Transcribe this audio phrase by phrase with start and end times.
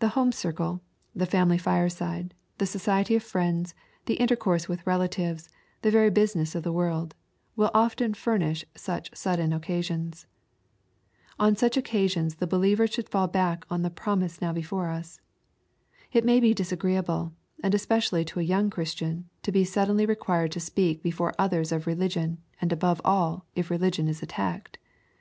[0.00, 0.80] The home circle,
[1.14, 3.76] the family fireside, the society of friends,
[4.06, 5.48] the intercourse with relatives,
[5.82, 7.14] the very business of the world,
[7.54, 10.26] will often furnish such sudden occasions.
[11.38, 15.20] On such occasions the believer should fall back on the promise now before us.
[16.12, 17.32] It may be disagree able,
[17.62, 21.86] and especially to a young Christian, to be suddenly required to speak before others of
[21.86, 24.78] religion, and above all if religion is attacked.